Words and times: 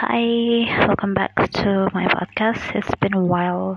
Hi, 0.00 0.64
welcome 0.88 1.12
back 1.12 1.36
to 1.60 1.92
my 1.92 2.08
podcast. 2.08 2.72
It's 2.72 2.88
been 3.04 3.12
a 3.12 3.20
while 3.20 3.76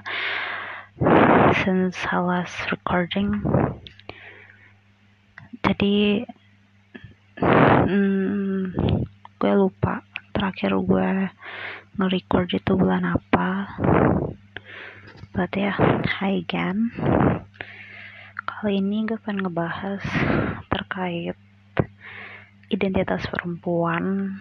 since 1.68 2.00
I 2.00 2.24
was 2.24 2.48
recording. 2.72 3.44
Jadi, 5.68 6.24
hmm, 7.44 8.72
gue 9.36 9.52
lupa 9.52 10.00
terakhir 10.32 10.72
gue 10.80 11.28
nge-record 12.00 12.56
itu 12.56 12.72
bulan 12.72 13.04
apa. 13.04 13.68
But 15.36 15.52
ya, 15.60 15.76
yeah, 15.76 16.08
hi 16.08 16.40
again. 16.40 16.88
Kali 18.48 18.80
ini 18.80 19.12
gue 19.12 19.20
akan 19.20 19.44
ngebahas 19.44 20.00
terkait 20.72 21.36
identitas 22.72 23.28
perempuan 23.28 24.40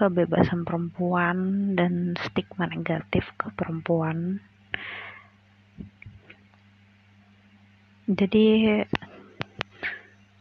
kebebasan 0.00 0.64
perempuan 0.64 1.36
dan 1.76 2.16
stigma 2.16 2.64
negatif 2.64 3.20
ke 3.36 3.52
perempuan. 3.52 4.40
Jadi 8.08 8.80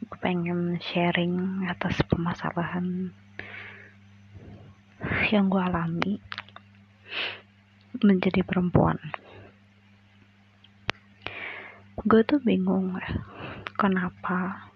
gue 0.08 0.20
pengen 0.24 0.80
sharing 0.80 1.68
atas 1.68 2.00
permasalahan 2.08 3.12
yang 5.28 5.52
gue 5.52 5.60
alami 5.60 6.24
menjadi 8.00 8.48
perempuan. 8.48 8.96
Gue 12.00 12.24
tuh 12.24 12.40
bingung 12.40 12.96
kenapa 13.76 14.72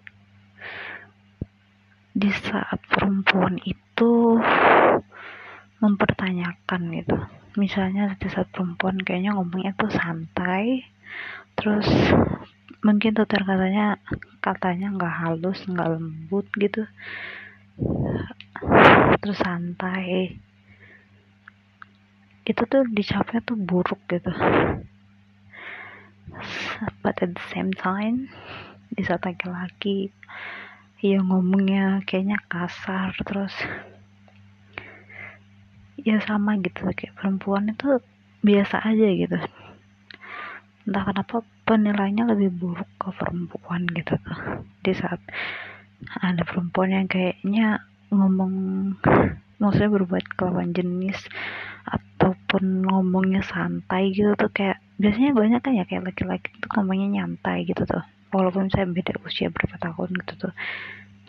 di 2.12 2.28
saat 2.28 2.84
perempuan 2.84 3.56
itu 3.64 3.83
mempertanyakan 5.84 6.82
gitu. 6.98 7.16
Misalnya 7.54 8.18
di 8.18 8.26
saat 8.26 8.50
perempuan 8.50 8.98
kayaknya 8.98 9.38
ngomongnya 9.38 9.76
tuh 9.78 9.92
santai 9.92 10.82
terus 11.54 11.86
mungkin 12.82 13.14
tutur 13.14 13.46
katanya 13.46 14.02
katanya 14.42 14.90
nggak 14.90 15.14
halus 15.22 15.62
nggak 15.64 15.90
lembut 15.94 16.46
gitu. 16.58 16.82
Terus 19.22 19.38
santai. 19.38 20.38
Itu 22.44 22.62
tuh 22.68 22.84
dicapnya 22.90 23.40
tuh 23.40 23.56
buruk 23.56 24.02
gitu. 24.10 24.32
But 27.00 27.22
at 27.22 27.30
the 27.32 27.44
same 27.54 27.70
time 27.70 28.28
di 28.90 29.02
saat 29.06 29.22
laki-laki 29.22 30.10
ya 31.04 31.20
ngomongnya 31.20 32.00
kayaknya 32.08 32.40
kasar 32.48 33.12
terus 33.28 33.52
ya 36.00 36.16
sama 36.24 36.56
gitu 36.64 36.88
kayak 36.96 37.12
perempuan 37.12 37.68
itu 37.68 38.00
biasa 38.40 38.80
aja 38.80 39.08
gitu. 39.12 39.36
Entah 40.88 41.04
kenapa 41.04 41.44
penilainya 41.68 42.24
lebih 42.32 42.56
buruk 42.56 42.88
ke 42.96 43.08
perempuan 43.20 43.84
gitu 43.92 44.16
tuh. 44.16 44.64
Di 44.80 44.96
saat 44.96 45.20
ada 46.24 46.40
perempuan 46.44 46.92
yang 46.96 47.08
kayaknya 47.08 47.84
ngomong 48.08 48.52
maksudnya 49.60 49.92
berbuat 49.92 50.24
kelawan 50.40 50.72
jenis 50.72 51.20
ataupun 51.84 52.88
ngomongnya 52.88 53.44
santai 53.44 54.12
gitu 54.16 54.32
tuh 54.40 54.48
kayak 54.52 54.80
biasanya 54.96 55.36
banyak 55.36 55.60
kan 55.60 55.72
ya 55.76 55.84
kayak 55.84 56.12
laki-laki 56.12 56.48
tuh 56.64 56.68
ngomongnya 56.80 57.20
nyantai 57.20 57.68
gitu 57.68 57.84
tuh 57.84 58.04
walaupun 58.34 58.66
saya 58.66 58.90
beda 58.90 59.14
usia 59.22 59.46
berapa 59.54 59.78
tahun 59.78 60.10
gitu 60.18 60.50
tuh 60.50 60.54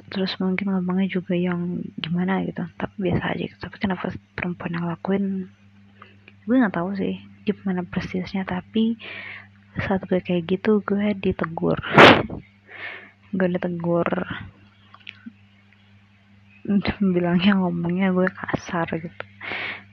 terus 0.09 0.37
mungkin 0.37 0.69
ngomongnya 0.69 1.09
juga 1.09 1.33
yang 1.33 1.81
gimana 1.97 2.45
gitu 2.45 2.61
tapi 2.77 3.09
biasa 3.09 3.33
aja 3.33 3.43
gitu. 3.49 3.57
Tapi 3.57 3.75
kenapa 3.81 4.13
perempuan 4.37 4.77
yang 4.77 4.85
lakuin 4.85 5.49
gue 6.45 6.55
nggak 6.61 6.77
tahu 6.77 6.93
sih 6.93 7.17
gimana 7.45 7.81
persisnya. 7.85 8.45
Tapi 8.45 8.97
saat 9.81 10.05
gue 10.05 10.21
kayak 10.21 10.45
gitu 10.45 10.81
gue 10.85 11.13
ditegur. 11.17 11.81
Gue 13.35 13.51
ditegur. 13.51 14.07
Bilangnya 17.13 17.59
ngomongnya 17.59 18.15
gue 18.15 18.31
kasar 18.31 18.87
gitu. 18.95 19.25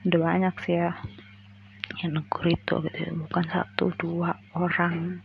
Udah 0.07 0.19
banyak 0.23 0.55
sih 0.63 0.79
ya 0.79 0.95
yang 1.99 2.19
negur 2.19 2.47
itu 2.47 2.75
gitu 2.87 2.99
bukan 3.27 3.45
satu 3.47 3.91
dua 3.99 4.35
orang 4.55 5.19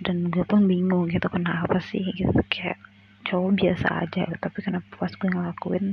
dan 0.00 0.32
gue 0.32 0.44
pun 0.48 0.64
bingung 0.64 1.08
gitu 1.12 1.28
kenapa 1.28 1.76
sih 1.84 2.04
gitu 2.16 2.40
kayak 2.48 2.80
cowok 3.28 3.52
biasa 3.60 3.86
aja 4.08 4.24
tapi 4.40 4.58
kenapa 4.64 4.88
pas 4.96 5.12
gue 5.12 5.28
ngelakuin 5.28 5.86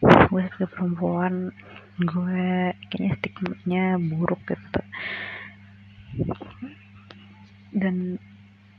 gue 0.00 0.42
sebagai 0.46 0.68
perempuan 0.72 1.52
gue 1.98 2.72
kayaknya 2.94 3.18
stigmanya 3.18 3.84
buruk 3.98 4.38
gitu. 4.46 4.80
Dan 7.74 8.22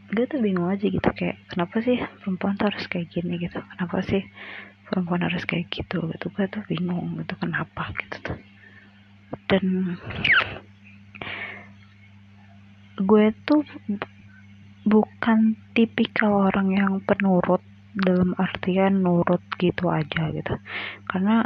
gue 0.10 0.26
tuh 0.26 0.40
bingung 0.40 0.72
aja 0.72 0.88
gitu 0.88 1.10
kayak 1.14 1.38
kenapa 1.52 1.84
sih 1.84 2.00
perempuan 2.24 2.56
tuh 2.56 2.72
harus 2.72 2.88
kayak 2.88 3.12
gini 3.12 3.38
gitu 3.38 3.60
kenapa 3.76 4.02
sih 4.08 4.24
perempuan 4.88 5.22
harus 5.28 5.44
kayak 5.46 5.68
gitu 5.70 6.10
gitu 6.10 6.26
gue 6.32 6.46
tuh 6.48 6.64
bingung 6.66 7.20
gitu 7.20 7.36
kenapa 7.36 7.92
gitu 8.00 8.18
tuh. 8.24 8.40
Dan 9.52 9.64
gue 13.04 13.26
tuh 13.44 13.62
bukan 14.90 15.54
tipikal 15.78 16.50
orang 16.50 16.74
yang 16.74 16.94
penurut 17.06 17.62
dalam 17.94 18.34
artian 18.38 19.06
nurut 19.06 19.42
gitu 19.62 19.94
aja 19.94 20.34
gitu. 20.34 20.56
Karena 21.06 21.46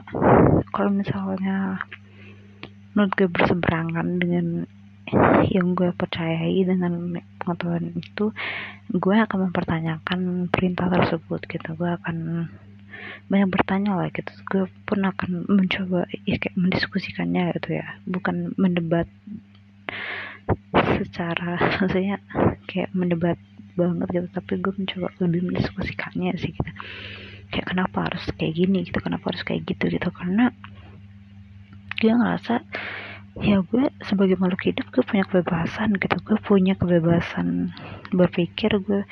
kalau 0.71 0.91
misalnya 0.91 1.83
menurut 2.95 3.11
gue 3.19 3.27
berseberangan 3.27 4.07
dengan 4.21 4.47
yang 5.51 5.75
gue 5.75 5.91
percayai 5.93 6.63
dengan 6.63 7.19
pengetahuan 7.37 7.91
itu 7.99 8.31
gue 8.89 9.15
akan 9.19 9.51
mempertanyakan 9.51 10.47
perintah 10.47 10.87
tersebut 10.87 11.43
gitu. 11.51 11.69
Gue 11.75 11.91
akan 11.99 12.47
banyak 13.27 13.49
bertanya 13.51 13.99
lah 13.99 14.07
gitu. 14.13 14.31
Gue 14.47 14.63
pun 14.87 15.03
akan 15.03 15.47
mencoba 15.51 16.07
ya 16.23 16.39
kayak 16.39 16.55
mendiskusikannya 16.55 17.51
gitu 17.59 17.79
ya. 17.81 17.99
Bukan 18.07 18.55
mendebat 18.55 19.07
secara 21.01 21.57
maksudnya 21.81 22.17
kayak 22.69 22.89
mendebat 22.95 23.39
banget 23.73 24.07
gitu. 24.13 24.27
Tapi 24.33 24.51
gue 24.61 24.73
mencoba 24.75 25.07
lebih 25.21 25.41
mendiskusikannya 25.49 26.33
sih 26.37 26.51
gitu. 26.53 26.71
Kayak 27.53 27.67
kenapa 27.75 27.97
harus 28.09 28.23
kayak 28.33 28.53
gini 28.57 28.85
gitu 28.87 28.99
kenapa 29.01 29.33
harus 29.33 29.43
kayak 29.45 29.65
gitu 29.65 29.89
gitu. 29.89 30.09
Karena 30.13 30.49
dia 32.01 32.13
ngerasa 32.17 32.63
ya 33.41 33.65
gue 33.65 33.89
sebagai 34.05 34.37
makhluk 34.37 34.69
hidup 34.69 34.85
gue 34.93 35.03
punya 35.05 35.23
kebebasan 35.25 35.97
gitu. 35.97 36.17
Gue 36.21 36.37
punya 36.41 36.73
kebebasan 36.77 37.73
berpikir 38.13 38.77
gue 38.81 39.03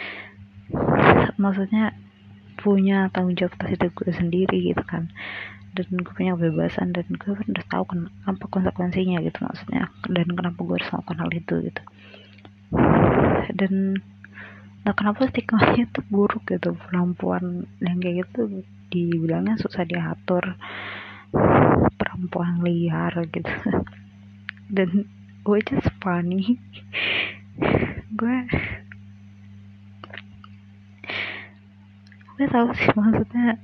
maksudnya 1.35 1.91
punya 2.61 3.09
tanggung 3.09 3.35
jawab 3.35 3.57
atas 3.57 3.75
hidup 3.75 3.91
gue 3.97 4.13
sendiri 4.13 4.57
gitu 4.73 4.83
kan. 4.85 5.09
Dan 5.71 5.87
gue 6.03 6.13
punya 6.13 6.35
kebebasan 6.35 6.93
dan 6.93 7.07
gue 7.09 7.31
udah 7.31 7.65
tahu 7.71 7.83
kan 7.87 7.99
apa 8.27 8.45
konsekuensinya 8.51 9.23
gitu 9.23 9.39
maksudnya 9.39 9.87
dan 10.11 10.27
kenapa 10.35 10.59
gue 10.61 10.75
harus 10.75 10.91
melakukan 10.91 11.19
hal 11.23 11.31
itu 11.31 11.55
gitu. 11.71 11.81
Dan 13.55 13.73
nah 14.81 14.93
kenapa 14.97 15.29
stigmanya 15.29 15.85
tuh 15.93 16.01
buruk 16.09 16.49
gitu 16.49 16.73
perempuan 16.73 17.69
yang 17.85 18.01
kayak 18.01 18.25
gitu 18.25 18.65
dibilangnya 18.89 19.55
susah 19.61 19.85
diatur 19.85 20.57
perempuan 21.95 22.59
liar 22.61 23.13
gitu. 23.31 23.51
Dan 24.75 25.07
gue 25.41 25.59
just 25.65 25.89
funny. 26.03 26.59
Gue 28.19 28.43
gue 32.37 32.47
tahu 32.47 32.67
sih 32.73 32.89
maksudnya 32.95 33.59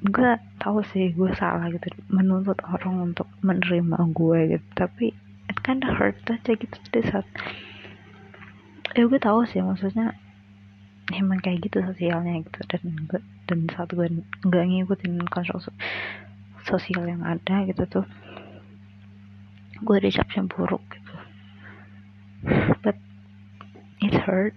gue 0.00 0.32
tahu 0.56 0.80
sih 0.92 1.12
gue 1.12 1.30
salah 1.36 1.68
gitu 1.68 1.92
menuntut 2.08 2.56
orang 2.64 3.12
untuk 3.12 3.28
menerima 3.44 4.00
gue 4.16 4.56
gitu. 4.56 4.66
Tapi 4.72 5.12
it 5.50 5.58
kinda 5.60 5.92
hurt 5.92 6.16
aja 6.24 6.52
gitu 6.56 6.76
di 6.92 7.00
saat 7.04 7.26
ya 8.96 9.06
gue 9.06 9.20
tahu 9.20 9.44
sih 9.46 9.60
maksudnya 9.60 10.16
emang 11.12 11.38
kayak 11.44 11.68
gitu 11.68 11.84
sosialnya 11.84 12.40
gitu. 12.40 12.60
Dan 12.64 12.82
gue 13.04 13.20
dan 13.44 13.68
saat 13.76 13.92
gue 13.92 14.06
nggak 14.46 14.64
ngikutin 14.64 15.20
konstruk 15.28 15.68
sosial 16.64 17.04
yang 17.04 17.20
ada 17.26 17.66
gitu 17.68 17.84
tuh 17.88 18.06
gue 19.80 19.96
dicapnya 20.00 20.48
buruk 20.48 20.84
gitu. 20.92 21.14
But 22.80 22.96
it 24.00 24.16
hurt 24.16 24.56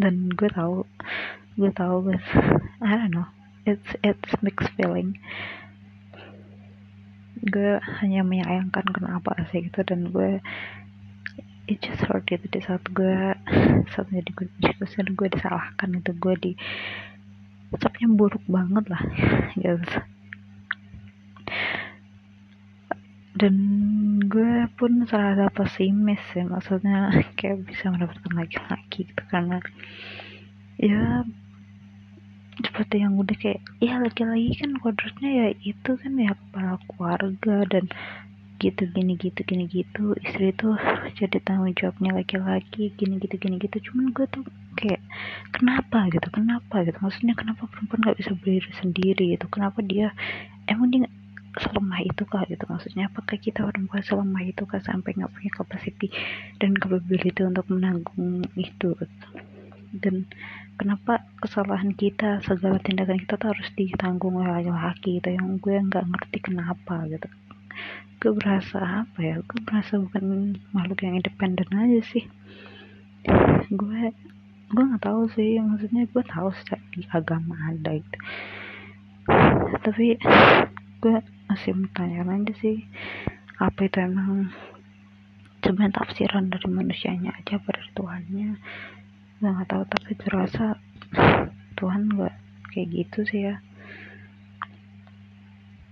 dan 0.00 0.30
gue 0.34 0.48
tahu 0.50 0.86
gue 1.54 1.70
tahu 1.70 2.10
gue 2.10 2.18
I 2.86 2.92
don't 2.98 3.14
know. 3.14 3.28
It's 3.64 3.90
it's 4.04 4.32
mixed 4.44 4.70
feeling. 4.76 5.16
Gue 7.44 7.80
hanya 8.00 8.24
menyayangkan 8.24 8.88
kenapa 8.92 9.36
sih 9.52 9.68
gitu 9.68 9.84
dan 9.84 10.12
gue 10.12 10.40
it 11.64 11.80
just 11.80 12.04
hurt 12.04 12.28
gitu 12.28 12.44
di 12.52 12.60
saat 12.60 12.84
gue 12.92 13.32
saat 13.92 14.08
jadi 14.12 14.30
gue 14.36 14.48
diskusi 14.60 15.00
gue 15.00 15.28
disalahkan 15.32 15.96
itu 15.96 16.12
gue 16.12 16.34
di 16.36 16.52
tapi 17.74 18.06
buruk 18.06 18.44
banget 18.46 18.84
lah 18.86 19.02
gitu 19.64 19.98
dan 23.34 23.54
gue 24.26 24.68
pun 24.78 24.92
serada 25.06 25.46
pesimis 25.52 26.20
ya 26.36 26.44
maksudnya 26.48 27.12
kayak 27.38 27.68
bisa 27.68 27.92
mendapatkan 27.92 28.32
laki-laki 28.34 29.08
gitu 29.08 29.22
karena 29.30 29.58
ya 30.80 31.22
seperti 32.62 33.02
yang 33.02 33.18
udah 33.18 33.34
kayak 33.34 33.60
ya 33.82 33.98
laki-laki 33.98 34.54
kan 34.54 34.78
kodratnya 34.78 35.30
ya 35.30 35.46
itu 35.62 35.90
kan 35.98 36.12
ya 36.14 36.32
kepala 36.38 36.78
keluarga 36.86 37.56
dan 37.66 37.84
gitu 38.62 38.86
gini 38.94 39.18
gitu 39.18 39.40
gini 39.42 39.66
gitu. 39.66 40.14
Istri 40.22 40.54
tuh 40.54 40.78
jadi 41.18 41.38
tanggung 41.42 41.74
jawabnya 41.74 42.14
laki-laki 42.14 42.94
gini 42.94 43.18
gitu 43.18 43.36
gini 43.36 43.58
gitu. 43.58 43.90
Cuman 43.90 44.14
gue 44.14 44.26
tuh 44.30 44.46
kayak 44.78 45.02
kenapa 45.50 46.08
gitu 46.14 46.28
kenapa 46.30 46.86
gitu? 46.86 46.98
Maksudnya 47.02 47.34
kenapa 47.34 47.66
perempuan 47.66 48.00
nggak 48.06 48.18
bisa 48.22 48.30
berdiri 48.38 48.70
sendiri 48.78 49.24
gitu? 49.34 49.46
Kenapa 49.50 49.82
dia 49.82 50.14
emang 50.70 50.88
dia 50.94 51.04
selemah 51.60 52.00
itu 52.02 52.22
kah 52.26 52.42
gitu. 52.46 52.64
Maksudnya 52.66 53.10
apakah 53.10 53.36
kita 53.38 53.62
perempuan 53.66 54.02
selemah 54.02 54.42
itu 54.42 54.62
kah 54.66 54.82
sampai 54.82 55.14
nggak 55.14 55.32
punya 55.32 55.50
capacity 55.54 56.08
dan 56.58 56.74
capability 56.74 57.40
untuk 57.42 57.66
menanggung 57.70 58.46
itu 58.58 58.94
gitu. 58.98 59.28
dan 59.94 60.26
kenapa 60.74 61.22
kesalahan 61.38 61.94
kita 61.94 62.42
segala 62.42 62.82
tindakan 62.82 63.22
kita 63.22 63.38
tuh 63.38 63.54
harus 63.54 63.70
ditanggung 63.78 64.42
oleh 64.42 64.50
laki-laki 64.50 65.22
gitu 65.22 65.30
yang 65.30 65.62
gue 65.62 65.76
nggak 65.78 66.02
ngerti 66.02 66.38
kenapa 66.42 67.06
gitu. 67.06 67.28
Gue 68.18 68.32
berasa 68.34 69.06
apa 69.06 69.18
ya 69.22 69.38
gue 69.38 69.60
berasa 69.62 70.02
bukan 70.02 70.58
makhluk 70.74 70.98
yang 71.06 71.14
independen 71.14 71.70
aja 71.70 72.00
sih. 72.10 72.24
Gue 73.70 74.10
gue 74.74 74.82
nggak 74.82 75.06
tahu 75.06 75.30
sih 75.38 75.62
maksudnya 75.62 76.02
gue 76.10 76.22
tahu 76.26 76.50
secara 76.58 76.82
di 76.90 77.06
agama 77.14 77.54
ada 77.70 77.94
itu 77.94 78.18
tapi 79.84 80.18
gue 81.00 81.16
masih 81.50 81.76
bertanya 81.76 82.24
aja 82.24 82.52
sih 82.58 82.88
apa 83.60 83.86
itu 83.86 83.98
emang 84.02 84.50
sebenarnya 85.64 85.96
tafsiran 85.96 86.52
dari 86.52 86.68
manusianya 86.68 87.32
aja 87.40 87.56
pada 87.62 87.80
Tuhannya? 87.96 88.60
Nggak 89.40 89.68
tahu 89.70 89.82
tapi 89.88 90.12
terasa 90.20 90.76
Tuhan 91.80 92.12
gak 92.16 92.34
kayak 92.74 92.88
gitu 92.92 93.18
sih 93.24 93.40
ya. 93.48 93.56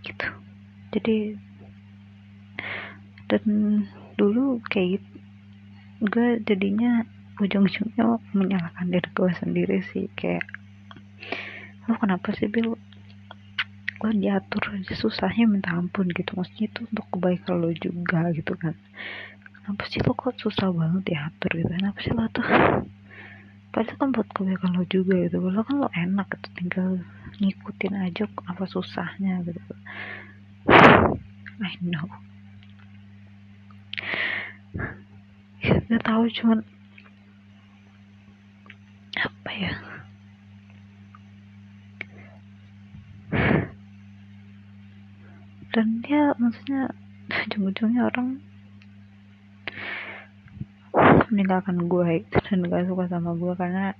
Gitu. 0.04 0.28
Jadi 0.92 1.16
dan 3.32 3.44
dulu 4.20 4.60
kayak 4.68 5.00
gitu 5.00 5.08
gue 6.02 6.28
jadinya 6.44 7.06
ujung-ujungnya 7.40 8.20
menyalahkan 8.36 8.92
diri 8.92 9.08
gue 9.14 9.30
sendiri 9.40 9.78
sih 9.94 10.10
kayak 10.18 10.44
lo 11.88 11.96
kenapa 11.96 12.34
sih 12.36 12.50
Bill 12.50 12.76
lo 14.00 14.10
diatur 14.14 14.62
aja. 14.72 14.92
Susahnya 14.96 15.44
minta 15.44 15.76
ampun 15.76 16.08
gitu. 16.08 16.32
Maksudnya 16.32 16.72
itu 16.72 16.80
untuk 16.88 17.06
kebaikan 17.12 17.60
lo 17.60 17.70
juga 17.76 18.32
gitu 18.32 18.56
kan. 18.56 18.72
Kenapa 19.62 19.84
sih 19.92 20.00
lo 20.00 20.16
kok 20.16 20.34
susah 20.40 20.72
banget 20.72 21.02
diatur 21.12 21.50
gitu? 21.52 21.70
Kenapa 21.70 21.98
sih 22.00 22.12
lo 22.16 22.24
tuh? 22.32 22.46
Padahal 23.72 23.96
kan 23.96 24.08
buat 24.12 24.28
kebaikan 24.32 24.70
lo 24.76 24.84
juga 24.88 25.14
gitu. 25.28 25.36
Lo 25.42 25.60
kan 25.60 25.76
lo 25.82 25.88
enak 25.92 26.26
gitu. 26.32 26.48
Tinggal 26.56 26.88
ngikutin 27.38 27.94
aja 28.00 28.24
apa 28.48 28.64
susahnya 28.64 29.44
gitu. 29.44 29.74
I 31.62 31.76
know. 31.84 32.08
Ya 35.62 35.78
gak 35.86 36.02
tahu 36.02 36.26
cuman 36.26 36.58
apa 39.14 39.50
ya 39.54 39.72
dan 45.72 46.04
dia 46.04 46.36
maksudnya 46.36 46.92
ujung-ujungnya 47.48 48.08
orang 48.12 48.40
meninggalkan 51.32 51.88
gue 51.88 52.28
dan 52.28 52.68
gak 52.68 52.84
suka 52.84 53.08
sama 53.08 53.32
gue 53.32 53.56
karena 53.56 53.96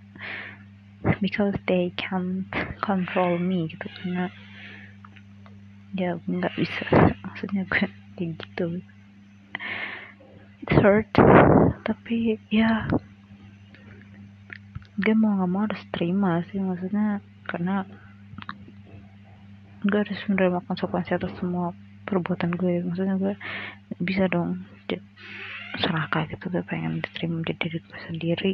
because 1.21 1.55
they 1.67 1.93
can't 1.97 2.47
control 2.81 3.39
me 3.39 3.67
gitu. 3.71 3.87
Karena 4.01 4.31
ya 5.99 6.17
nggak 6.19 6.55
bisa. 6.57 6.87
Maksudnya 7.27 7.63
gue 7.67 7.87
kayak 8.17 8.33
gitu. 8.39 8.67
It 10.63 10.71
hurt. 10.79 11.11
Tapi 11.83 12.39
ya 12.55 12.87
gue 15.03 15.15
mau 15.19 15.41
nggak 15.41 15.51
mau 15.51 15.67
harus 15.67 15.83
terima 15.91 16.43
sih. 16.51 16.63
Maksudnya 16.63 17.19
karena 17.51 17.87
gue 19.83 19.99
harus 19.99 20.21
menerima 20.31 20.63
konsekuensi 20.67 21.19
atas 21.19 21.35
semua 21.43 21.75
perbuatan 22.07 22.55
gue. 22.55 22.87
Maksudnya 22.87 23.19
gue 23.19 23.35
bisa 23.99 24.31
dong 24.31 24.63
seraka 25.79 26.29
gitu. 26.31 26.51
Gue 26.53 26.63
pengen 26.63 27.03
diterima 27.03 27.43
jadi 27.43 27.59
diri 27.59 27.79
gue 27.83 28.01
sendiri. 28.07 28.53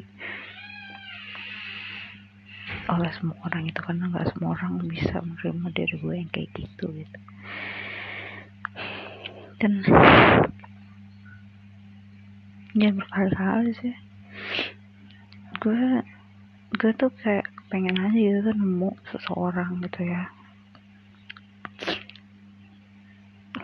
Oleh 2.88 3.12
semua 3.20 3.36
orang 3.44 3.68
itu. 3.68 3.80
Karena 3.84 4.08
nggak 4.08 4.28
semua 4.32 4.56
orang 4.56 4.72
bisa 4.88 5.20
menerima 5.20 5.68
diri 5.76 5.94
gue 6.00 6.14
yang 6.16 6.30
kayak 6.32 6.50
gitu 6.56 6.84
gitu. 6.96 7.18
Dan 9.58 9.72
ya 12.78 12.88
berkali-kali 12.94 13.72
sih. 13.76 13.94
Gue 15.60 16.04
gue 16.78 16.92
tuh 16.94 17.10
kayak 17.20 17.48
pengen 17.68 18.00
aja 18.00 18.16
gitu 18.16 18.38
tuh 18.48 18.54
nemu 18.56 18.90
seseorang 19.12 19.84
gitu 19.84 20.08
ya 20.08 20.30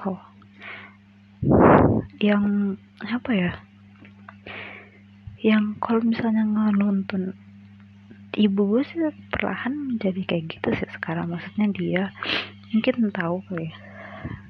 oh 0.04 0.20
yang 2.20 2.76
apa 3.04 3.30
ya? 3.32 3.52
Yang 5.44 5.64
kalau 5.82 6.00
misalnya 6.00 6.44
ngenuntun 6.48 7.36
ibu 8.34 8.60
gue 8.74 8.82
sih 8.88 8.98
perlahan 9.28 9.96
menjadi 9.96 10.20
kayak 10.24 10.44
gitu 10.56 10.68
sih 10.72 10.90
sekarang. 10.96 11.28
Maksudnya 11.28 11.66
dia 11.74 12.02
mungkin 12.72 13.12
tahu 13.12 13.44
kali 13.50 13.68
ya. 13.68 13.76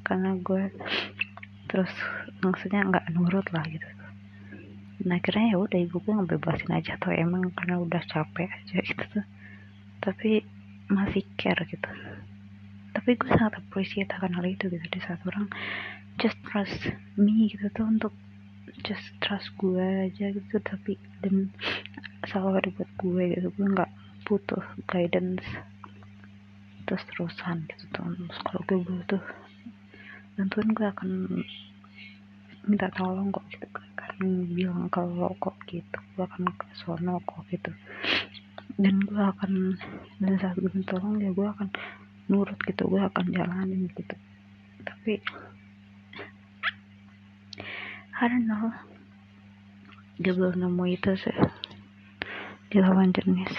Karena 0.07 0.39
gue 0.39 0.71
terus 1.67 1.91
maksudnya 2.45 2.87
nggak 2.87 3.11
nurut 3.17 3.47
lah 3.51 3.65
gitu. 3.67 3.89
Nah 5.05 5.19
akhirnya 5.19 5.53
ya 5.53 5.57
udah 5.59 5.79
ibu 5.83 5.99
gue 5.99 6.15
ngebebasin 6.15 6.71
aja 6.71 6.95
tuh 7.03 7.11
emang 7.11 7.51
karena 7.59 7.83
udah 7.83 8.03
capek 8.07 8.47
aja 8.47 8.79
gitu. 8.85 9.05
Tuh 9.11 9.27
tapi 10.05 10.45
masih 10.93 11.25
care 11.41 11.65
gitu 11.65 11.89
tapi 12.95 13.19
gue 13.19 13.31
sangat 13.35 13.59
appreciate 13.59 14.09
akan 14.15 14.39
hal 14.39 14.47
itu 14.47 14.71
gitu 14.71 14.87
di 14.87 15.01
saat 15.03 15.19
orang 15.27 15.51
just 16.23 16.39
trust 16.47 16.95
me 17.19 17.51
gitu 17.51 17.67
tuh 17.75 17.85
untuk 17.91 18.15
just 18.87 19.03
trust 19.19 19.51
gue 19.59 20.09
aja 20.09 20.31
gitu. 20.31 20.57
Tapi 20.63 20.95
dan 21.21 21.51
selalu 22.31 22.63
ada 22.63 22.71
buat 22.79 22.91
gue 23.03 23.25
gitu 23.35 23.49
gue 23.51 23.67
nggak 23.67 23.91
butuh 24.25 24.65
guidance 24.89 25.45
terus 26.87 27.03
terusan 27.13 27.67
gitu 27.69 27.85
tuh. 27.93 28.07
Kalau 28.47 28.63
gue 28.65 28.79
butuh 28.81 29.23
bantuan 30.39 30.69
gue 30.71 30.87
akan 30.87 31.11
minta 32.71 32.89
tolong 32.95 33.35
kok 33.35 33.45
gitu. 33.51 33.67
Gue 34.23 34.47
bilang 34.55 34.87
kalau 34.95 35.35
kok 35.43 35.59
gitu 35.67 35.99
gue 36.15 36.25
akan 36.25 36.47
ke 36.55 36.67
sono 36.79 37.19
kok 37.27 37.43
gitu. 37.51 37.75
Dan 38.79 39.03
gue 39.03 39.19
akan 39.19 39.79
dan 40.23 40.35
saat 40.39 40.55
gue 40.59 40.71
minta 40.71 40.95
tolong 40.95 41.19
ya 41.19 41.31
gue 41.35 41.47
akan 41.47 41.69
nurut 42.29 42.57
gitu 42.65 42.89
gue 42.89 43.03
akan 43.03 43.27
jalanin 43.33 43.89
gitu. 43.93 44.17
Tapi 44.85 45.21
I 48.15 48.25
don't 48.31 48.47
know. 48.47 48.71
Dia 50.23 50.33
belum 50.33 50.63
nemu 50.63 50.85
itu 50.95 51.11
sih. 51.19 51.39
Di 52.71 52.79
lawan 52.79 53.11
jenis. 53.11 53.53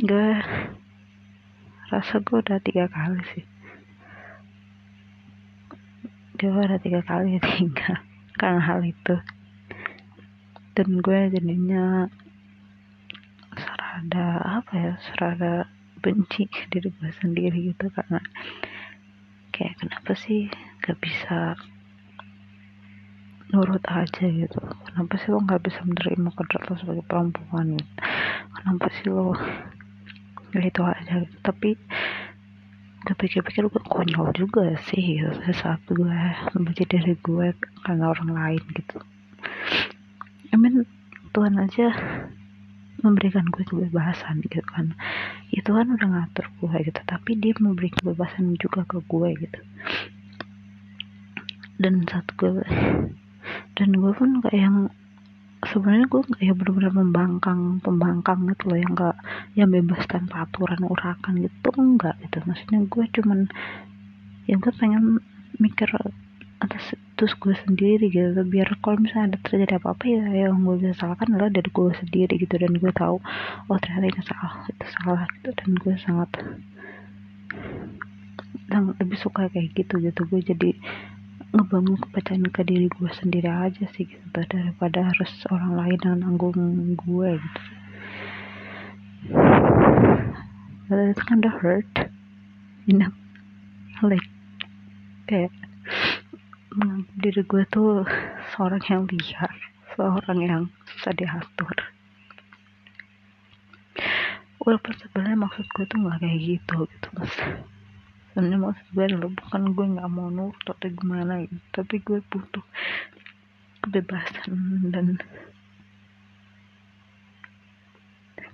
Gue 0.00 0.40
rasa 1.92 2.24
gue 2.24 2.38
udah 2.40 2.58
tiga 2.64 2.88
kali 2.88 3.20
sih. 3.36 3.44
Gue 6.40 6.48
udah 6.48 6.80
tiga 6.80 7.04
kali 7.04 7.36
tinggal 7.44 8.00
karena 8.40 8.60
hal 8.64 8.80
itu. 8.80 9.16
Dan 10.72 11.04
gue 11.04 11.20
jadinya 11.28 12.08
serada 13.52 14.40
apa 14.62 14.72
ya 14.72 14.92
serada 15.12 15.68
benci 16.00 16.48
diri 16.72 16.88
gue 16.88 17.10
sendiri 17.20 17.72
gitu 17.72 17.86
karena 17.92 18.20
kayak 19.52 19.76
kenapa 19.76 20.12
sih 20.16 20.48
gak 20.80 20.98
bisa 21.00 21.54
nurut 23.50 23.82
aja 23.90 24.24
gitu? 24.24 24.60
Kenapa 24.88 25.14
sih 25.20 25.28
lo 25.34 25.42
gak 25.44 25.62
bisa 25.66 25.82
menerima 25.84 26.30
kodrat 26.32 26.64
lo 26.70 26.74
sebagai 26.78 27.04
perempuan 27.04 27.76
gitu? 27.76 27.92
Kenapa 28.56 28.86
sih 28.94 29.06
lo 29.10 29.34
ya 30.56 30.60
itu 30.64 30.80
aja 30.82 31.14
gitu? 31.22 31.36
Tapi 31.44 31.76
gue 33.00 33.16
pikir-pikir 33.16 33.64
gue 33.64 33.82
konyol 33.88 34.28
juga 34.36 34.76
sih 34.92 35.20
gitu 35.20 35.40
saat 35.56 35.80
gue 35.88 36.16
membenci 36.52 36.84
diri 36.84 37.16
gue 37.20 37.56
karena 37.84 38.12
orang 38.12 38.30
lain 38.32 38.62
gitu. 38.76 39.00
I 40.52 40.56
mean 40.56 40.84
Tuhan 41.32 41.56
aja 41.56 41.88
memberikan 43.02 43.46
gue 43.48 43.64
kebebasan 43.64 44.44
gitu 44.44 44.60
kan. 44.68 44.94
Itu 45.50 45.74
kan 45.76 45.90
udah 45.92 46.08
ngatur 46.08 46.46
gue 46.60 46.76
gitu 46.86 47.00
tapi 47.04 47.36
dia 47.40 47.56
memberi 47.58 47.90
kebebasan 47.92 48.56
juga 48.60 48.84
ke 48.86 49.00
gue 49.04 49.28
gitu. 49.40 49.60
Dan 51.80 52.04
satu 52.04 52.30
gue 52.36 52.64
dan 53.80 53.88
gue 53.96 54.12
pun 54.12 54.44
kayak 54.44 54.60
yang 54.60 54.76
sebenarnya 55.60 56.08
gue 56.08 56.22
ya 56.40 56.52
benar-benar 56.56 56.92
membangkang 56.96 57.84
pembangkang 57.84 58.48
gitu 58.48 58.72
loh 58.72 58.78
yang 58.80 58.92
nggak 58.96 59.16
yang 59.56 59.68
bebas 59.68 60.04
tanpa 60.08 60.48
aturan 60.48 60.80
urakan 60.84 61.44
gitu 61.44 61.68
enggak 61.76 62.16
gitu. 62.24 62.40
Maksudnya 62.44 62.80
gue 62.88 63.04
cuman 63.20 63.40
ya 64.48 64.56
gue 64.56 64.72
pengen 64.76 65.20
mikir 65.60 65.88
atas 66.60 66.96
terus 67.20 67.36
gue 67.36 67.52
sendiri 67.68 68.08
gitu. 68.08 68.40
Biar 68.48 68.80
kalau 68.80 68.96
misalnya 68.96 69.36
ada 69.36 69.38
terjadi 69.44 69.76
apa-apa 69.76 70.08
ya 70.08 70.48
yang 70.48 70.64
gue 70.64 70.80
bisa 70.80 70.96
salahkan 71.04 71.36
adalah 71.36 71.52
dari 71.52 71.68
gue 71.68 71.92
sendiri 72.00 72.40
gitu. 72.40 72.56
Dan 72.56 72.80
gue 72.80 72.92
tahu 72.96 73.20
oh 73.68 73.78
ternyata 73.84 74.08
ini 74.08 74.22
salah 74.24 74.64
itu 74.72 74.86
salah 74.96 75.28
gitu. 75.36 75.52
Dan 75.52 75.70
gue 75.76 75.94
sangat 76.00 76.30
sangat 78.72 78.94
lebih 79.04 79.18
suka 79.20 79.52
kayak 79.52 79.68
gitu 79.76 80.00
gitu. 80.00 80.20
Gue 80.32 80.40
jadi 80.40 80.72
ngebangun 81.52 82.00
kepercayaan 82.08 82.48
ke 82.48 82.62
diri 82.64 82.88
gue 82.88 83.10
sendiri 83.20 83.52
aja 83.52 83.84
sih 83.92 84.08
gitu 84.08 84.40
daripada 84.48 85.12
harus 85.12 85.28
orang 85.52 85.76
lain 85.76 86.00
yang 86.00 86.16
nanggung 86.24 86.56
gue 86.96 87.30
gitu. 87.36 87.60
But 90.88 91.12
it's 91.12 91.20
kind 91.28 91.44
of 91.44 91.52
hurt 91.60 91.92
you 92.88 92.96
know? 92.96 93.12
Like 94.00 94.24
kayak 95.28 95.52
menganggap 96.74 97.14
diri 97.18 97.42
gue 97.42 97.62
tuh 97.70 98.06
seorang 98.54 98.82
yang 98.86 99.02
liar 99.10 99.70
seorang 100.00 100.38
yang 100.40 100.62
susah 100.86 101.12
diatur. 101.12 101.76
Walaupun 104.60 104.94
sebenarnya 104.96 105.38
maksud 105.40 105.66
gue 105.76 105.84
tuh 105.88 105.98
nggak 105.98 106.20
kayak 106.20 106.40
gitu 106.40 106.76
gitu 106.86 107.08
mas. 107.16 107.34
Sebenarnya 108.30 108.60
maksud 108.60 108.86
gue 108.92 109.04
adalah 109.04 109.30
bukan 109.32 109.62
gue 109.74 109.86
nggak 109.98 110.10
mau 110.12 110.28
nurut 110.30 110.66
atau 110.68 110.88
gimana 110.88 111.42
gitu 111.44 111.66
tapi 111.74 111.98
gue 112.00 112.22
butuh 112.30 112.64
kebebasan 113.80 114.56
dan 114.92 115.16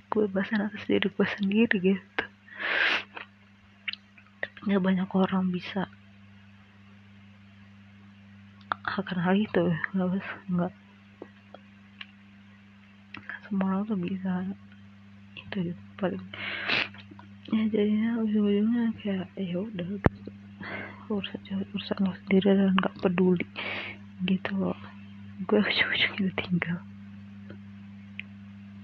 kebebasan 0.09 0.67
atas 0.67 0.83
diri 0.89 1.11
gue 1.11 1.27
sendiri 1.37 1.77
gitu. 1.95 2.25
Nggak 4.65 4.83
banyak 4.83 5.09
orang 5.13 5.53
bisa 5.53 5.91
akan 9.03 9.19
hal 9.21 9.35
itu. 9.37 9.65
Nggak 9.93 10.09
bisa 10.17 10.33
nggak. 10.53 10.73
Semua 13.47 13.67
orang 13.69 13.83
tuh 13.87 13.99
bisa 14.01 14.33
itu 15.37 15.57
gitu. 15.73 15.83
Paling 16.01 16.25
ya 17.47 17.63
jadinya 17.71 18.11
ujung-ujungnya 18.27 18.85
kayak 19.01 19.29
ya 19.39 19.57
udah 19.61 19.87
gitu. 19.87 20.31
Urusan 21.07 21.41
urusan 21.71 21.99
lo 22.03 22.13
sendiri 22.27 22.49
dan 22.59 22.75
nggak 22.75 22.97
peduli 22.99 23.47
gitu 24.27 24.51
loh. 24.59 24.79
Gue 25.47 25.61
ujung-ujungnya 25.63 26.33
tinggal. 26.41 26.79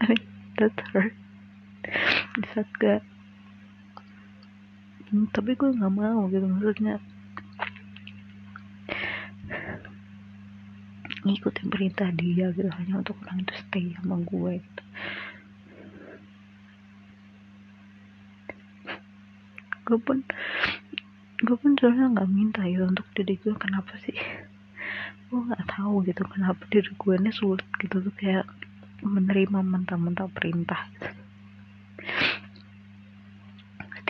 I 0.02 0.10
mean 0.10 0.22
that 0.58 0.74
hurt 0.90 1.14
di 2.32 2.48
saat 2.54 2.70
gak 2.78 3.02
hmm, 5.10 5.28
tapi 5.34 5.52
gue 5.58 5.70
nggak 5.74 5.94
mau 5.94 6.26
gitu. 6.30 6.46
Maksudnya 6.46 7.02
ngikutin 11.22 11.68
perintah 11.70 12.08
dia 12.14 12.50
gitu 12.50 12.66
hanya 12.66 12.98
untuk 12.98 13.16
orang 13.22 13.46
itu 13.46 13.54
stay 13.62 13.94
sama 13.98 14.18
gue 14.26 14.52
gitu. 14.58 14.82
Gue 19.86 19.98
pun 20.02 20.18
gue 21.42 21.56
pun 21.58 21.70
sebenarnya 21.74 22.06
nggak 22.14 22.30
minta 22.30 22.62
ya 22.66 22.86
untuk 22.86 23.06
diri 23.14 23.34
gue 23.38 23.54
kenapa 23.54 23.94
sih? 24.02 24.18
Gue 25.30 25.40
nggak 25.46 25.64
tahu 25.70 26.02
gitu 26.06 26.22
kenapa 26.26 26.62
diri 26.70 26.90
gue 26.90 27.14
ini 27.18 27.30
sulit 27.30 27.66
gitu 27.78 28.02
tuh 28.02 28.14
kayak 28.18 28.46
menerima 29.02 29.58
mentah-mentah 29.62 30.30
perintah 30.30 30.86
gitu. 30.98 31.10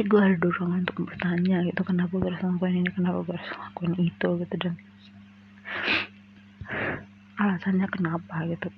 Gue 0.03 0.19
ada 0.19 0.35
dorongan 0.35 0.83
untuk 0.83 1.07
bertanya 1.07 1.63
gitu 1.63 1.87
kenapa 1.87 2.11
gue 2.19 2.27
harus 2.27 2.43
lakukan 2.43 2.75
ini 2.75 2.91
kenapa 2.91 3.23
gue 3.23 3.39
harus 3.39 3.53
lakukan 3.55 3.93
itu 4.03 4.29
gitu 4.43 4.55
dan 4.59 4.75
alasannya 7.41 7.89
kenapa 7.91 8.45
gitu. 8.47 8.69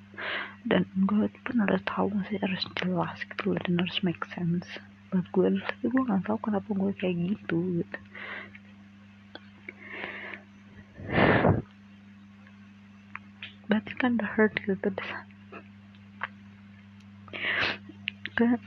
Dan 0.64 0.88
gue 1.04 1.28
pun 1.44 1.56
harus 1.60 1.82
tahu 1.84 2.08
sih 2.30 2.40
harus 2.40 2.64
jelas 2.80 3.18
gitu 3.20 3.52
loh 3.52 3.60
dan 3.66 3.74
harus 3.82 3.98
make 4.00 4.24
sense 4.32 4.66
buat 5.12 5.26
gue. 5.34 5.60
Tapi 5.60 5.84
gue 5.90 6.02
nggak 6.06 6.24
tahu 6.24 6.38
kenapa 6.40 6.68
gue 6.70 6.92
kayak 6.96 7.16
gitu 7.34 7.58
gitu. 7.82 7.98
Berarti 13.68 13.92
kan 13.96 14.16
the 14.20 14.26
hurt 14.28 14.54
gitu 14.64 14.88
kayak 18.34 18.58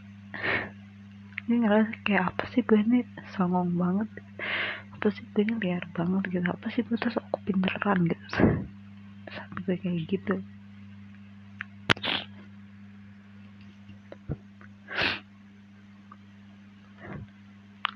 ini 1.47 1.63
ngerasa 1.63 1.91
kayak 2.07 2.23
apa 2.31 2.43
sih 2.55 2.63
gue 2.63 2.79
ini 2.79 3.03
songong 3.35 3.75
banget? 3.75 4.09
Apa 4.95 5.07
sih 5.11 5.23
gue 5.35 5.43
ini 5.43 5.55
liar 5.59 5.83
banget 5.91 6.23
gitu? 6.31 6.47
Apa 6.47 6.67
sih 6.71 6.83
gue 6.87 6.95
tuh 6.99 7.11
sok 7.11 7.27
pinteran 7.43 8.07
gitu 8.07 8.16
sampai 9.67 9.83
kayak 9.83 10.07
gitu. 10.07 10.35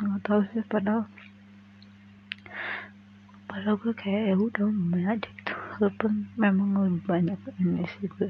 Nggak 0.04 0.20
tahu 0.28 0.42
sih 0.51 0.60
padahal 0.68 1.08
padahal 3.48 3.80
gue 3.80 3.94
kayak 3.96 4.24
ya 4.28 4.36
udah 4.36 4.68
main 4.68 5.16
aja 5.16 5.24
gitu. 5.32 5.56
Walaupun 5.80 6.28
memang 6.36 6.75
lebih 6.75 7.04
banyak 7.08 7.40
ini 7.63 7.88
sih 7.88 8.12
gue 8.20 8.28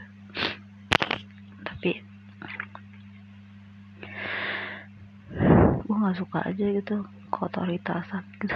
tapi 1.65 1.97
gue 5.81 5.95
nggak 5.97 6.17
suka 6.21 6.45
aja 6.45 6.65
gitu 6.77 7.09
kotoritasan 7.33 8.21
gitu 8.37 8.53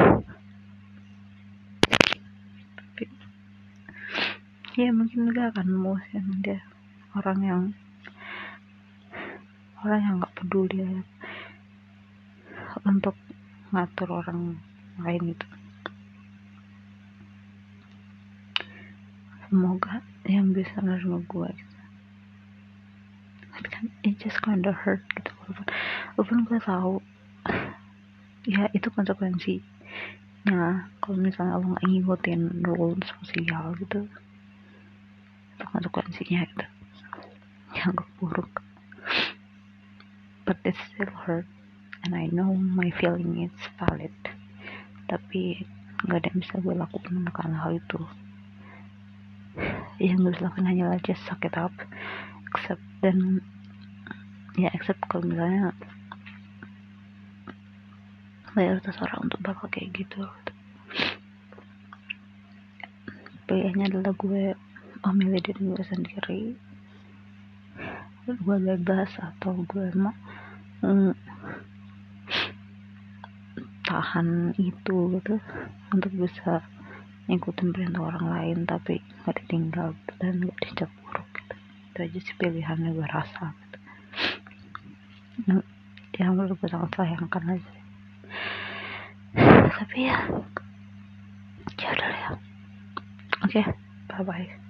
ya 4.76 4.92
mungkin 4.92 5.32
gak 5.32 5.56
akan 5.56 5.72
musim 5.80 6.44
dia 6.44 6.60
orang 7.16 7.40
yang 7.40 7.62
orang 9.86 10.02
yang 10.04 10.16
nggak 10.20 10.36
peduli 10.36 10.84
ya, 10.84 11.00
untuk 12.84 13.16
ngatur 13.72 14.10
orang 14.20 14.60
lain 15.00 15.32
itu. 15.32 15.48
Semoga 19.48 20.04
yang 20.28 20.52
bisa 20.52 20.82
nerima 20.84 21.22
gue 21.24 21.50
gitu. 21.54 21.76
tapi 23.56 23.68
kan 23.72 23.86
it 24.04 24.20
just 24.20 24.42
kinda 24.44 24.76
hurt 24.76 25.06
gitu. 25.16 25.32
Walaupun, 25.48 25.66
walaupun 26.20 26.38
gue 26.50 26.60
tahu 26.60 26.94
ya 28.50 28.68
itu 28.76 28.92
konsekuensinya. 28.92 30.90
Kalau 31.00 31.16
misalnya 31.16 31.62
lo 31.62 31.78
nggak 31.78 31.86
ngikutin 31.88 32.42
rules 32.66 33.08
sosial 33.22 33.72
gitu 33.80 34.04
itu 34.04 34.25
konsekuensinya 36.16 36.48
gitu. 36.48 36.66
Yang 37.76 37.96
buruk. 38.20 38.54
But 40.48 40.58
it 40.64 40.76
still 40.88 41.12
hurt. 41.12 41.48
And 42.06 42.16
I 42.16 42.32
know 42.32 42.54
my 42.54 42.94
feeling 42.96 43.44
is 43.44 43.58
valid. 43.76 44.16
Tapi 45.12 45.66
nggak 46.06 46.20
ada 46.22 46.28
yang 46.32 46.40
bisa 46.40 46.56
gue 46.62 46.76
lakukan 46.78 47.28
karena 47.36 47.58
hal 47.60 47.76
itu. 47.76 48.00
Yang 50.00 50.18
gue 50.24 50.34
lakukan 50.40 50.66
hanyalah 50.70 51.00
just 51.04 51.20
suck 51.28 51.44
it 51.44 51.58
up. 51.60 51.74
Accept 52.56 52.84
dan 53.04 53.44
ya 54.56 54.72
accept 54.72 55.04
kalau 55.12 55.28
misalnya 55.28 55.76
mayoritas 58.56 58.96
orang 59.04 59.28
untuk 59.28 59.42
bakal 59.44 59.68
kayak 59.68 59.92
gitu. 59.92 60.24
Pilihannya 63.46 63.92
adalah 63.92 64.14
gue 64.16 64.56
memilih 65.04 65.42
diri 65.44 65.62
gue 65.74 65.84
sendiri. 65.84 66.42
Gue 68.26 68.58
bebas 68.58 69.12
atau 69.20 69.54
gue 69.68 69.92
mau 69.98 70.16
mm, 70.86 71.14
tahan 73.86 74.58
itu 74.58 74.98
gitu 75.20 75.36
untuk 75.94 76.12
bisa 76.16 76.64
ngikutin 77.26 77.74
perintah 77.74 78.02
orang 78.06 78.26
lain 78.30 78.58
tapi 78.70 79.02
gak 79.26 79.38
ditinggal 79.46 79.94
dan 80.22 80.42
gak 80.46 80.60
dicap 80.62 80.90
buruk 81.02 81.28
gitu. 81.38 81.56
Itu 81.94 81.98
aja 82.02 82.20
sih 82.22 82.36
pilihannya 82.38 82.90
gue 82.94 83.08
rasa 83.08 83.54
gitu. 83.54 83.78
yang 86.16 86.40
menurut 86.40 86.56
gue 86.58 86.70
sangat 86.72 86.92
sayangkan 86.96 87.60
aja. 87.60 87.74
Tapi 89.76 89.98
ya 90.08 90.18
ya 91.76 91.90
udah 91.92 92.10
ya. 92.10 92.30
Oke 93.46 93.62
okay, 93.62 93.66
bye 94.10 94.24
bye 94.26 94.65